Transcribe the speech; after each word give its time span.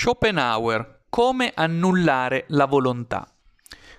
Schopenhauer, 0.00 1.00
come 1.10 1.52
annullare 1.54 2.46
la 2.48 2.64
volontà. 2.64 3.30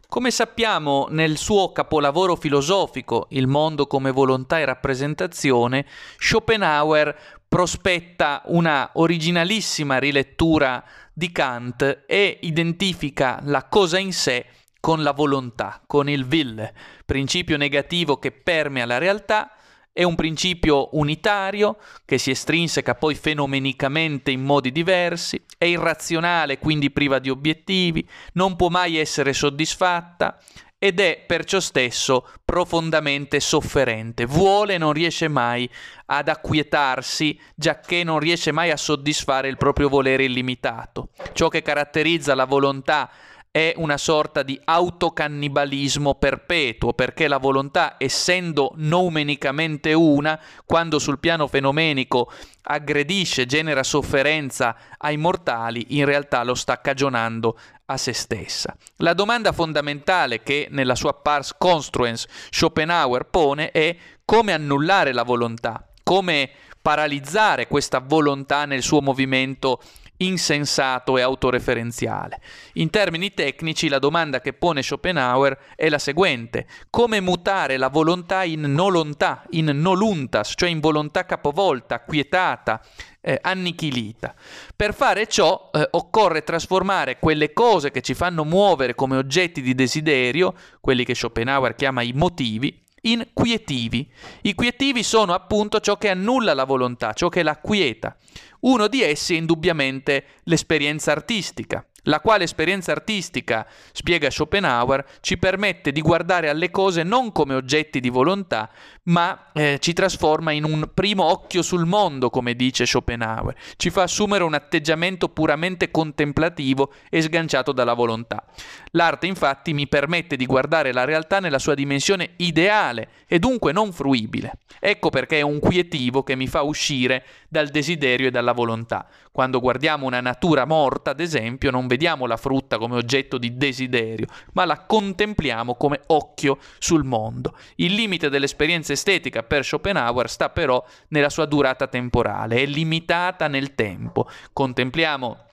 Come 0.07 0.31
sappiamo, 0.31 1.05
nel 1.11 1.38
suo 1.38 1.71
capolavoro 1.71 2.36
filosofico 2.36 3.27
Il 3.29 3.45
mondo 3.45 3.86
come 3.86 4.09
volontà 4.09 4.57
e 4.57 4.65
rappresentazione, 4.65 5.86
Schopenhauer 6.18 7.15
prospetta 7.47 8.41
una 8.45 8.89
originalissima 8.93 10.00
rilettura 10.00 10.83
di 11.14 11.32
Kant 11.32 12.05
e 12.07 12.39
identifica 12.41 13.39
la 13.43 13.65
cosa 13.65 13.99
in 13.99 14.11
sé 14.11 14.47
con 14.79 15.04
la 15.04 15.11
volontà, 15.11 15.83
con 15.86 16.10
il 16.10 16.25
will, 16.27 16.68
principio 17.05 17.57
negativo 17.57 18.18
che 18.18 18.32
permea 18.32 18.88
la 18.88 18.97
realtà 18.97 19.52
è 19.93 20.04
un 20.04 20.15
principio 20.15 20.89
unitario 20.93 21.77
che 22.05 22.18
si 22.18 22.32
estrinseca 22.32 22.95
poi 22.95 23.15
fenomenicamente 23.15 24.32
in 24.32 24.41
modi 24.41 24.71
diversi, 24.71 25.43
è 25.57 25.65
irrazionale, 25.65 26.59
quindi 26.59 26.91
priva 26.91 27.19
di 27.19 27.29
obiettivi, 27.29 28.07
non 28.33 28.55
può 28.55 28.69
mai 28.69 28.97
essere 28.97 29.33
soddisfatta 29.33 30.37
ed 30.83 30.99
è 30.99 31.23
perciò 31.27 31.59
stesso 31.59 32.27
profondamente 32.44 33.39
sofferente, 33.39 34.25
vuole 34.25 34.73
e 34.73 34.77
non 34.80 34.94
riesce 34.94 35.27
mai 35.27 35.69
ad 36.08 36.27
acquietarsi, 36.27 37.39
giacché 37.53 38.03
non 38.03 38.17
riesce 38.17 38.52
mai 38.52 38.71
a 38.71 38.77
soddisfare 38.77 39.47
il 39.47 39.58
proprio 39.58 39.89
volere 39.89 40.23
illimitato. 40.23 41.09
Ciò 41.33 41.49
che 41.49 41.61
caratterizza 41.61 42.33
la 42.33 42.45
volontà 42.45 43.11
è 43.52 43.73
una 43.75 43.97
sorta 43.97 44.44
di 44.44 44.59
autocannibalismo 44.63 46.16
perpetuo, 46.16 46.94
perché 46.94 47.27
la 47.27 47.38
volontà, 47.38 47.95
essendo 47.97 48.71
noumenicamente 48.75 49.91
una, 49.91 50.39
quando 50.66 50.99
sul 50.99 51.19
piano 51.19 51.47
fenomenico 51.47 52.31
aggredisce, 52.63 53.45
genera 53.45 53.83
sofferenza 53.83 54.75
ai 54.97 55.17
mortali, 55.17 55.97
in 55.97 56.05
realtà 56.05 56.44
lo 56.44 56.55
sta 56.55 56.79
cagionando 56.79 57.59
a 57.85 57.97
se 57.97 58.13
stessa. 58.13 58.73
La 58.97 59.13
domanda 59.13 59.52
fondamentale 59.52 60.41
che 60.44 60.69
nella 60.72 60.95
sua 60.95 61.13
Pars 61.13 61.53
Construens 61.57 62.25
Schopenhauer 62.49 63.25
pone 63.25 63.72
è 63.72 63.97
come 64.23 64.53
annullare 64.53 65.11
la 65.11 65.23
volontà, 65.23 65.85
come 66.03 66.52
paralizzare 66.81 67.67
questa 67.67 67.99
volontà 67.99 68.65
nel 68.65 68.81
suo 68.81 69.01
movimento 69.01 69.81
insensato 70.21 71.17
e 71.17 71.21
autoreferenziale. 71.21 72.41
In 72.73 72.89
termini 72.89 73.33
tecnici 73.33 73.88
la 73.88 73.99
domanda 73.99 74.39
che 74.39 74.53
pone 74.53 74.81
Schopenhauer 74.81 75.57
è 75.75 75.89
la 75.89 75.99
seguente: 75.99 76.67
come 76.89 77.19
mutare 77.19 77.77
la 77.77 77.89
volontà 77.89 78.43
in 78.43 78.61
nolontà, 78.61 79.43
in 79.51 79.65
noluntas, 79.65 80.53
cioè 80.55 80.69
in 80.69 80.79
volontà 80.79 81.25
capovolta, 81.25 82.01
quietata, 82.01 82.81
eh, 83.19 83.38
annichilita. 83.41 84.33
Per 84.75 84.93
fare 84.93 85.27
ciò 85.27 85.69
eh, 85.71 85.88
occorre 85.91 86.43
trasformare 86.43 87.19
quelle 87.19 87.53
cose 87.53 87.91
che 87.91 88.01
ci 88.01 88.13
fanno 88.13 88.43
muovere 88.43 88.95
come 88.95 89.17
oggetti 89.17 89.61
di 89.61 89.75
desiderio, 89.75 90.53
quelli 90.79 91.03
che 91.03 91.16
Schopenhauer 91.16 91.75
chiama 91.75 92.01
i 92.01 92.13
motivi, 92.13 92.80
in 93.02 93.30
quietivi. 93.33 94.09
I 94.41 94.53
quietivi 94.53 95.03
sono 95.03 95.33
appunto 95.33 95.80
ciò 95.80 95.97
che 95.97 96.09
annulla 96.09 96.53
la 96.53 96.66
volontà, 96.66 97.13
ciò 97.13 97.30
che 97.30 97.44
la 97.44 97.57
quieta. 97.57 98.16
Uno 98.61 98.88
di 98.88 99.02
essi 99.02 99.33
è 99.33 99.38
indubbiamente 99.38 100.25
l'esperienza 100.44 101.11
artistica 101.11 101.85
la 102.03 102.19
quale 102.19 102.45
esperienza 102.45 102.91
artistica, 102.91 103.67
spiega 103.91 104.30
Schopenhauer, 104.30 105.05
ci 105.21 105.38
permette 105.38 105.91
di 105.91 106.02
guardare 106.02 106.49
alle 106.49 106.71
cose 106.71 107.03
non 107.03 107.31
come 107.31 107.53
oggetti 107.53 107.99
di 107.99 108.09
volontà, 108.09 108.69
ma 109.03 109.51
eh, 109.53 109.78
ci 109.79 109.94
trasforma 109.94 110.51
in 110.51 110.63
un 110.63 110.89
primo 110.94 111.23
occhio 111.25 111.62
sul 111.62 111.85
mondo, 111.85 112.29
come 112.29 112.56
dice 112.56 112.85
Schopenhauer, 112.85 113.56
ci 113.78 113.89
fa 113.89 114.03
assumere 114.03 114.44
un 114.44 114.53
atteggiamento 114.53 115.29
puramente 115.29 115.91
contemplativo 115.91 116.94
e 117.09 117.22
sganciato 117.22 117.72
dalla 117.72 117.94
volontà. 117.94 118.44
L'arte 118.91 119.28
infatti 119.28 119.73
mi 119.73 119.88
permette 119.88 120.35
di 120.35 120.45
guardare 120.45 120.91
la 120.91 121.06
realtà 121.06 121.39
nella 121.39 121.59
sua 121.59 121.75
dimensione 121.75 122.33
ideale 122.38 123.09
e 123.28 123.39
dunque 123.39 123.72
non 123.72 123.94
fruibile. 123.94 124.53
Ecco 124.79 125.09
perché 125.09 125.39
è 125.39 125.41
un 125.41 125.59
quietivo 125.59 126.23
che 126.23 126.35
mi 126.35 126.47
fa 126.47 126.63
uscire 126.63 127.23
dal 127.47 127.68
desiderio 127.68 128.28
e 128.28 128.31
dalla 128.31 128.53
volontà. 128.53 129.07
Quando 129.31 129.62
guardiamo 129.62 130.06
una 130.06 130.19
natura 130.19 130.66
morta, 130.66 131.12
ad 131.12 131.22
esempio, 131.22 131.72
non 131.72 131.88
vediamo 131.88 132.25
la 132.25 132.36
frutta 132.36 132.78
come 132.78 132.97
oggetto 132.97 133.38
di 133.38 133.56
desiderio, 133.56 134.28
ma 134.53 134.66
la 134.66 134.86
contempliamo 134.86 135.75
come 135.75 136.02
occhio 136.08 136.58
sul 136.80 137.06
mondo. 137.06 137.56
Il 137.75 137.94
limite 137.94 138.30
dell'esperienza 138.30 138.92
estetica 138.92 139.44
per 139.44 139.64
Schopenhauer 139.64 140.30
sta 140.30 140.50
però 140.50 140.84
nella 141.09 141.30
sua 141.30 141.46
durata 141.46 141.88
temporale, 141.88 142.58
è 142.58 142.66
limitata 142.66 143.47
nel 143.47 143.74
tempo. 143.74 144.28
Contempliamo 144.52 145.46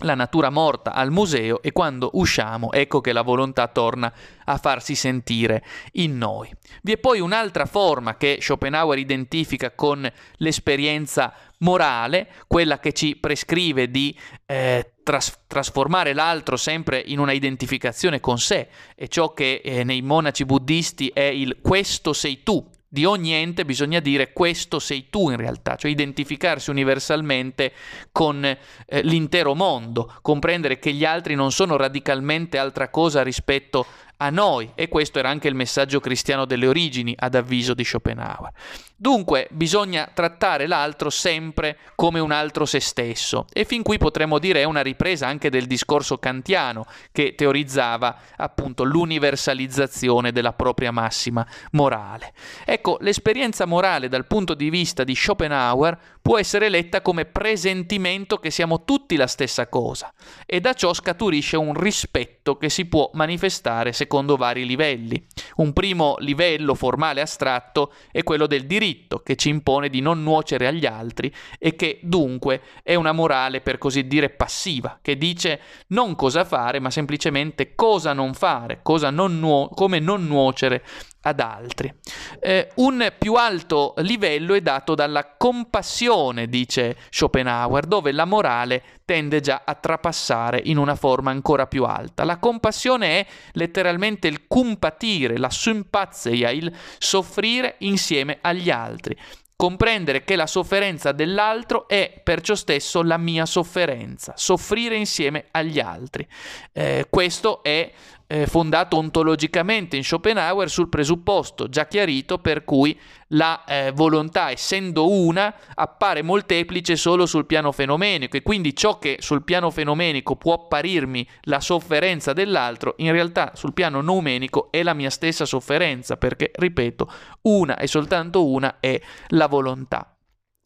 la 0.00 0.14
natura 0.14 0.50
morta 0.50 0.92
al 0.92 1.10
museo 1.10 1.62
e 1.62 1.72
quando 1.72 2.10
usciamo 2.14 2.72
ecco 2.72 3.00
che 3.00 3.12
la 3.12 3.22
volontà 3.22 3.68
torna 3.68 4.12
a 4.44 4.56
farsi 4.58 4.94
sentire 4.94 5.64
in 5.92 6.18
noi. 6.18 6.50
Vi 6.82 6.92
è 6.92 6.98
poi 6.98 7.20
un'altra 7.20 7.66
forma 7.66 8.16
che 8.16 8.38
Schopenhauer 8.40 8.98
identifica 8.98 9.70
con 9.72 10.10
l'esperienza 10.36 11.32
morale, 11.58 12.28
quella 12.46 12.78
che 12.78 12.92
ci 12.92 13.16
prescrive 13.16 13.90
di 13.90 14.16
eh, 14.46 14.94
tras- 15.02 15.40
trasformare 15.46 16.12
l'altro 16.12 16.56
sempre 16.56 17.02
in 17.04 17.18
una 17.18 17.32
identificazione 17.32 18.20
con 18.20 18.38
sé, 18.38 18.68
e 18.94 19.08
ciò 19.08 19.32
che 19.34 19.60
eh, 19.62 19.84
nei 19.84 20.02
monaci 20.02 20.44
buddisti 20.44 21.08
è 21.08 21.22
il 21.22 21.58
questo 21.60 22.12
sei 22.12 22.42
tu, 22.42 22.66
di 22.92 23.04
ogni 23.04 23.32
ente 23.32 23.64
bisogna 23.64 24.00
dire 24.00 24.32
questo 24.32 24.80
sei 24.80 25.06
tu 25.10 25.30
in 25.30 25.36
realtà, 25.36 25.76
cioè 25.76 25.92
identificarsi 25.92 26.70
universalmente 26.70 27.72
con 28.10 28.44
eh, 28.44 28.58
l'intero 29.02 29.54
mondo, 29.54 30.12
comprendere 30.22 30.80
che 30.80 30.92
gli 30.92 31.04
altri 31.04 31.36
non 31.36 31.52
sono 31.52 31.76
radicalmente 31.76 32.58
altra 32.58 32.88
cosa 32.88 33.22
rispetto 33.22 33.86
a 34.22 34.30
noi 34.30 34.70
e 34.74 34.88
questo 34.88 35.18
era 35.18 35.30
anche 35.30 35.48
il 35.48 35.54
messaggio 35.54 35.98
cristiano 35.98 36.44
delle 36.44 36.66
origini 36.66 37.14
ad 37.18 37.34
avviso 37.34 37.74
di 37.74 37.84
Schopenhauer. 37.84 38.52
Dunque 38.94 39.48
bisogna 39.50 40.10
trattare 40.12 40.66
l'altro 40.66 41.08
sempre 41.08 41.78
come 41.94 42.20
un 42.20 42.32
altro 42.32 42.66
se 42.66 42.80
stesso 42.80 43.46
e 43.50 43.64
fin 43.64 43.82
qui 43.82 43.96
potremmo 43.96 44.38
dire 44.38 44.60
è 44.60 44.64
una 44.64 44.82
ripresa 44.82 45.26
anche 45.26 45.48
del 45.48 45.64
discorso 45.64 46.18
kantiano 46.18 46.84
che 47.10 47.34
teorizzava 47.34 48.14
appunto 48.36 48.84
l'universalizzazione 48.84 50.32
della 50.32 50.52
propria 50.52 50.90
massima 50.90 51.46
morale. 51.70 52.34
Ecco, 52.66 52.98
l'esperienza 53.00 53.64
morale 53.64 54.08
dal 54.08 54.26
punto 54.26 54.52
di 54.52 54.68
vista 54.68 55.02
di 55.02 55.14
Schopenhauer 55.14 55.98
può 56.20 56.38
essere 56.38 56.68
letta 56.68 57.00
come 57.00 57.24
presentimento 57.24 58.36
che 58.36 58.50
siamo 58.50 58.84
tutti 58.84 59.16
la 59.16 59.26
stessa 59.26 59.66
cosa 59.68 60.12
e 60.44 60.60
da 60.60 60.74
ciò 60.74 60.92
scaturisce 60.92 61.56
un 61.56 61.72
rispetto 61.72 62.58
che 62.58 62.68
si 62.68 62.84
può 62.84 63.08
manifestare 63.14 63.92
secondo 63.92 64.08
vari 64.36 64.66
livelli. 64.66 65.24
Un 65.56 65.72
primo 65.72 66.16
livello 66.18 66.74
formale 66.74 67.20
astratto 67.20 67.92
è 68.10 68.22
quello 68.22 68.46
del 68.46 68.66
diritto 68.66 69.20
che 69.20 69.36
ci 69.36 69.48
impone 69.48 69.88
di 69.88 70.00
non 70.00 70.22
nuocere 70.22 70.66
agli 70.66 70.86
altri 70.86 71.32
e 71.58 71.76
che 71.76 72.00
dunque 72.02 72.60
è 72.82 72.94
una 72.94 73.12
morale 73.12 73.60
per 73.60 73.78
così 73.78 74.06
dire 74.06 74.30
passiva, 74.30 74.98
che 75.00 75.16
dice 75.16 75.60
non 75.88 76.14
cosa 76.16 76.44
fare 76.44 76.80
ma 76.80 76.90
semplicemente 76.90 77.74
cosa 77.74 78.12
non 78.12 78.34
fare, 78.34 78.80
cosa 78.82 79.10
non 79.10 79.38
nuo- 79.38 79.68
come 79.68 79.98
non 79.98 80.26
nuocere 80.26 80.82
ad 81.22 81.40
altri. 81.40 81.92
Eh, 82.40 82.70
un 82.76 83.12
più 83.18 83.34
alto 83.34 83.94
livello 83.98 84.54
è 84.54 84.60
dato 84.60 84.94
dalla 84.94 85.34
compassione, 85.36 86.46
dice 86.48 86.96
Schopenhauer, 87.10 87.86
dove 87.86 88.12
la 88.12 88.24
morale 88.24 88.82
tende 89.04 89.40
già 89.40 89.62
a 89.64 89.74
trapassare 89.74 90.60
in 90.64 90.78
una 90.78 90.94
forma 90.94 91.30
ancora 91.30 91.66
più 91.66 91.84
alta. 91.84 92.24
La 92.24 92.38
compassione 92.38 93.20
è 93.20 93.26
letteralmente 93.52 94.28
il 94.28 94.46
compatire, 94.46 95.36
la 95.36 95.50
sympathia, 95.50 96.50
il 96.50 96.72
soffrire 96.98 97.76
insieme 97.78 98.38
agli 98.40 98.70
altri 98.70 99.16
comprendere 99.60 100.24
che 100.24 100.36
la 100.36 100.46
sofferenza 100.46 101.12
dell'altro 101.12 101.86
è 101.86 102.18
perciò 102.24 102.54
stesso 102.54 103.02
la 103.02 103.18
mia 103.18 103.44
sofferenza, 103.44 104.32
soffrire 104.34 104.96
insieme 104.96 105.48
agli 105.50 105.78
altri. 105.78 106.26
Eh, 106.72 107.08
questo 107.10 107.62
è 107.62 107.92
eh, 108.30 108.46
fondato 108.46 108.96
ontologicamente 108.96 109.96
in 109.96 110.04
Schopenhauer 110.04 110.70
sul 110.70 110.88
presupposto 110.88 111.68
già 111.68 111.88
chiarito 111.88 112.38
per 112.38 112.64
cui 112.64 112.96
la 113.32 113.64
eh, 113.64 113.90
volontà, 113.92 114.50
essendo 114.50 115.10
una, 115.10 115.52
appare 115.74 116.22
molteplice 116.22 116.94
solo 116.94 117.26
sul 117.26 117.44
piano 117.44 117.72
fenomenico 117.72 118.36
e 118.36 118.42
quindi 118.42 118.74
ciò 118.76 118.98
che 118.98 119.16
sul 119.18 119.42
piano 119.42 119.70
fenomenico 119.70 120.36
può 120.36 120.54
apparirmi 120.54 121.26
la 121.42 121.58
sofferenza 121.58 122.32
dell'altro, 122.32 122.94
in 122.98 123.10
realtà 123.10 123.52
sul 123.54 123.72
piano 123.72 124.00
numenico 124.00 124.70
è 124.70 124.84
la 124.84 124.94
mia 124.94 125.10
stessa 125.10 125.44
sofferenza, 125.44 126.16
perché, 126.16 126.52
ripeto, 126.54 127.10
una 127.42 127.78
e 127.78 127.88
soltanto 127.88 128.46
una 128.46 128.76
è 128.78 129.00
la 129.28 129.48
volontà. 129.48 130.14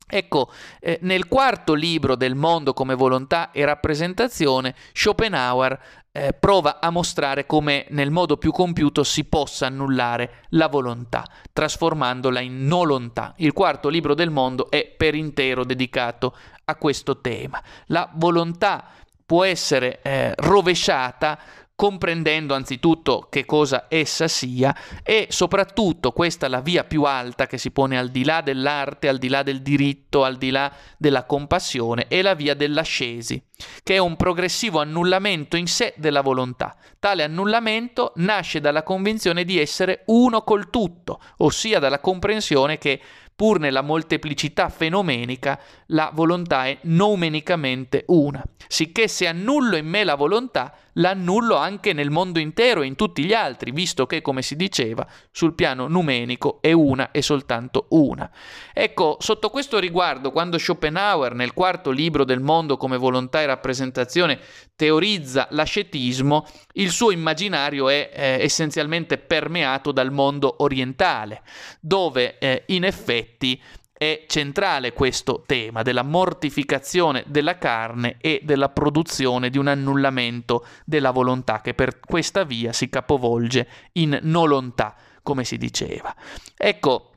Ecco, 0.06 0.50
eh, 0.80 0.98
nel 1.02 1.26
quarto 1.28 1.74
libro 1.74 2.14
del 2.14 2.34
mondo 2.34 2.72
come 2.72 2.94
volontà 2.94 3.50
e 3.50 3.64
rappresentazione, 3.64 4.74
Schopenhauer 4.92 5.80
eh, 6.12 6.32
prova 6.32 6.80
a 6.80 6.90
mostrare 6.90 7.46
come 7.46 7.86
nel 7.88 8.12
modo 8.12 8.36
più 8.36 8.52
compiuto 8.52 9.02
si 9.02 9.24
possa 9.24 9.66
annullare 9.66 10.44
la 10.50 10.68
volontà, 10.68 11.24
trasformandola 11.52 12.38
in 12.40 12.66
nolontà. 12.66 13.34
Il 13.38 13.52
quarto 13.52 13.88
libro 13.88 14.14
del 14.14 14.30
mondo 14.30 14.70
è 14.70 14.86
per 14.86 15.14
intero 15.14 15.64
dedicato 15.64 16.36
a 16.66 16.76
questo 16.76 17.20
tema. 17.20 17.60
La 17.86 18.08
volontà 18.14 18.84
può 19.26 19.42
essere 19.42 20.00
eh, 20.02 20.34
rovesciata 20.36 21.38
comprendendo 21.76 22.54
anzitutto 22.54 23.26
che 23.28 23.44
cosa 23.44 23.86
essa 23.88 24.28
sia 24.28 24.74
e 25.02 25.26
soprattutto 25.30 26.12
questa 26.12 26.46
è 26.46 26.48
la 26.48 26.60
via 26.60 26.84
più 26.84 27.02
alta 27.02 27.46
che 27.46 27.58
si 27.58 27.72
pone 27.72 27.98
al 27.98 28.10
di 28.10 28.24
là 28.24 28.42
dell'arte, 28.42 29.08
al 29.08 29.18
di 29.18 29.28
là 29.28 29.42
del 29.42 29.60
diritto, 29.60 30.24
al 30.24 30.36
di 30.36 30.50
là 30.50 30.72
della 30.96 31.24
compassione, 31.24 32.06
è 32.06 32.22
la 32.22 32.34
via 32.34 32.54
dell'ascesi, 32.54 33.42
che 33.82 33.94
è 33.94 33.98
un 33.98 34.14
progressivo 34.16 34.80
annullamento 34.80 35.56
in 35.56 35.66
sé 35.66 35.94
della 35.96 36.20
volontà. 36.20 36.76
Tale 37.00 37.24
annullamento 37.24 38.12
nasce 38.16 38.60
dalla 38.60 38.84
convinzione 38.84 39.44
di 39.44 39.58
essere 39.58 40.02
uno 40.06 40.42
col 40.42 40.70
tutto, 40.70 41.20
ossia 41.38 41.80
dalla 41.80 41.98
comprensione 41.98 42.78
che 42.78 43.00
pur 43.34 43.58
nella 43.58 43.82
molteplicità 43.82 44.68
fenomenica, 44.68 45.58
la 45.86 46.10
volontà 46.14 46.66
è 46.66 46.78
noumenicamente 46.82 48.04
una. 48.08 48.42
Sicché 48.68 49.08
se 49.08 49.26
annullo 49.26 49.76
in 49.76 49.86
me 49.86 50.04
la 50.04 50.14
volontà, 50.14 50.72
l'annullo 50.94 51.56
anche 51.56 51.92
nel 51.92 52.10
mondo 52.10 52.38
intero 52.38 52.82
e 52.82 52.86
in 52.86 52.96
tutti 52.96 53.24
gli 53.24 53.32
altri, 53.32 53.70
visto 53.70 54.06
che, 54.06 54.20
come 54.20 54.42
si 54.42 54.56
diceva, 54.56 55.06
sul 55.30 55.54
piano 55.54 55.88
numenico 55.88 56.58
è 56.60 56.72
una 56.72 57.10
e 57.10 57.22
soltanto 57.22 57.86
una. 57.90 58.30
Ecco, 58.72 59.16
sotto 59.20 59.50
questo 59.50 59.78
riguardo, 59.78 60.30
quando 60.30 60.58
Schopenhauer 60.58 61.34
nel 61.34 61.54
quarto 61.54 61.90
libro 61.90 62.24
del 62.24 62.40
mondo 62.40 62.76
come 62.76 62.96
volontà 62.96 63.40
e 63.40 63.46
rappresentazione 63.46 64.38
teorizza 64.76 65.46
l'ascetismo, 65.50 66.46
il 66.74 66.90
suo 66.90 67.10
immaginario 67.10 67.88
è 67.88 68.10
eh, 68.12 68.22
essenzialmente 68.42 69.18
permeato 69.18 69.92
dal 69.92 70.10
mondo 70.10 70.56
orientale, 70.58 71.42
dove 71.80 72.38
eh, 72.38 72.64
in 72.66 72.84
effetti 72.84 73.60
è 73.96 74.24
centrale 74.26 74.92
questo 74.92 75.44
tema 75.46 75.82
della 75.82 76.02
mortificazione 76.02 77.22
della 77.28 77.56
carne 77.58 78.16
e 78.20 78.40
della 78.42 78.68
produzione 78.68 79.50
di 79.50 79.58
un 79.58 79.68
annullamento 79.68 80.66
della 80.84 81.12
volontà 81.12 81.60
che 81.60 81.74
per 81.74 82.00
questa 82.00 82.42
via 82.42 82.72
si 82.72 82.88
capovolge 82.88 83.68
in 83.92 84.18
nolontà, 84.22 84.96
come 85.22 85.44
si 85.44 85.56
diceva. 85.56 86.14
Ecco, 86.56 87.13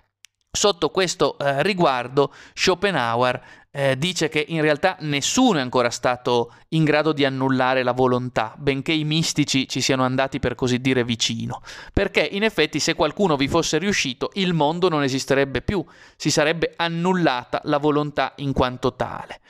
sotto 0.52 0.90
questo 0.90 1.38
eh, 1.38 1.62
riguardo 1.64 2.34
Schopenhauer 2.54 3.66
eh, 3.78 3.96
dice 3.96 4.28
che 4.28 4.44
in 4.48 4.62
realtà 4.62 4.98
nessuno 5.02 5.60
è 5.60 5.62
ancora 5.62 5.92
stato 5.92 6.52
in 6.70 6.84
grado 6.84 7.14
di 7.14 7.26
annullare 7.26 7.84
la 7.84 7.92
volontà, 7.92 8.56
benché 8.58 8.92
i 8.92 9.04
mistici 9.04 9.68
ci 9.68 9.82
siano 9.82 10.04
andati 10.04 10.40
per 10.40 10.56
così 10.56 10.82
dire 10.82 11.04
vicino. 11.04 11.62
Perché 11.94 12.22
in 12.22 12.42
effetti 12.42 12.80
se 12.80 12.96
qualcuno 12.96 13.36
vi 13.36 13.48
fosse 13.48 13.78
riuscito, 13.78 14.32
il 14.34 14.54
mondo 14.54 14.90
non 14.90 15.04
esisterebbe 15.04 15.62
più, 15.62 15.86
si 16.16 16.32
sarebbe 16.32 16.74
annullata 16.76 17.62
la 17.66 17.78
volontà 17.78 18.34
in 18.38 18.52
quanto 18.52 18.96
tale. 18.96 19.42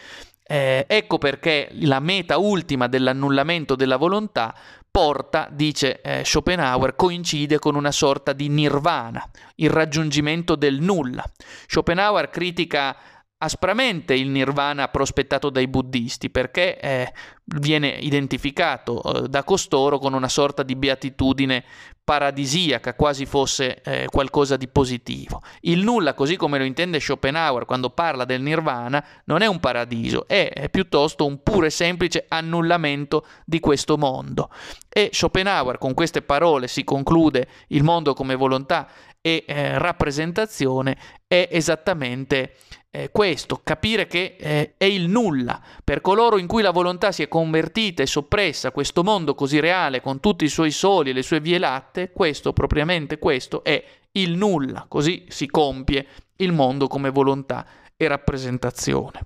Eh, 0.50 0.86
ecco 0.88 1.18
perché 1.18 1.68
la 1.82 2.00
meta 2.00 2.38
ultima 2.38 2.88
dell'annullamento 2.88 3.76
della 3.76 3.98
volontà 3.98 4.56
porta, 4.90 5.50
dice 5.52 6.02
eh, 6.02 6.24
Schopenhauer, 6.24 6.96
coincide 6.96 7.60
con 7.60 7.76
una 7.76 7.92
sorta 7.92 8.34
di 8.34 8.48
nirvana, 8.48 9.30
il 9.56 9.70
raggiungimento 9.70 10.56
del 10.56 10.80
nulla. 10.80 11.24
Schopenhauer 11.68 12.30
critica 12.30 12.96
aspramente 13.40 14.16
il 14.16 14.30
nirvana 14.30 14.88
prospettato 14.88 15.50
dai 15.50 15.68
buddisti 15.68 16.30
perché 16.32 16.80
eh, 16.80 17.14
viene 17.44 17.90
identificato 17.90 19.26
eh, 19.26 19.28
da 19.28 19.44
costoro 19.44 20.00
con 20.00 20.14
una 20.14 20.30
sorta 20.30 20.64
di 20.64 20.76
beatitudine 20.76 21.64
paradisiaca, 22.08 22.94
quasi 22.94 23.26
fosse 23.26 23.82
eh, 23.82 24.06
qualcosa 24.10 24.56
di 24.56 24.70
positivo. 24.70 25.42
Il 25.60 25.84
nulla, 25.84 26.14
così 26.14 26.38
come 26.38 26.58
lo 26.58 26.64
intende 26.64 27.02
Schopenhauer 27.02 27.66
quando 27.66 27.90
parla 27.90 28.24
del 28.24 28.42
nirvana, 28.42 29.04
non 29.26 29.42
è 29.42 29.46
un 29.46 29.60
paradiso, 29.60 30.26
è, 30.26 30.50
è 30.54 30.70
piuttosto 30.70 31.26
un 31.26 31.44
puro 31.44 31.66
e 31.66 31.70
semplice 31.70 32.24
annullamento 32.30 33.26
di 33.44 33.60
questo 33.60 33.98
mondo. 33.98 34.50
E 34.88 35.10
Schopenhauer 35.12 35.78
con 35.78 35.94
queste 35.94 36.22
parole 36.22 36.70
si 36.70 36.86
conclude 36.86 37.46
il 37.68 37.84
mondo 37.84 38.14
come 38.14 38.36
volontà 38.36 38.88
e 39.20 39.44
eh, 39.46 39.78
rappresentazione 39.78 40.98
è 41.28 41.50
esattamente 41.52 42.54
eh, 42.98 43.10
questo, 43.12 43.62
capire 43.64 44.08
che 44.08 44.36
eh, 44.40 44.74
è 44.76 44.86
il 44.86 45.08
nulla. 45.08 45.62
Per 45.84 46.02
coloro 46.02 46.40
in 46.40 46.48
cui 46.48 46.64
la 46.64 46.72
volontà 46.72 47.12
si 47.12 47.22
è 47.22 47.28
convertita 47.28 48.02
e 48.02 48.08
soppressa, 48.08 48.72
questo 48.72 49.04
mondo 49.04 49.36
così 49.36 49.60
reale, 49.60 50.02
con 50.02 50.20
tutti 50.20 50.46
i 50.46 50.50
suoi 50.50 50.72
soli 50.72 51.12
e 51.12 51.14
le 51.14 51.22
sue 51.22 51.40
vie 51.40 51.60
latte, 51.60 52.12
questo, 52.12 52.54
propriamente 52.54 53.20
questo, 53.20 53.64
è 53.64 53.84
il 54.14 54.36
nulla. 54.36 54.86
Così 54.88 55.26
si 55.28 55.46
compie 55.48 56.08
il 56.38 56.52
mondo 56.52 56.88
come 56.88 57.10
volontà 57.10 57.66
e 57.96 58.08
rappresentazione. 58.08 59.22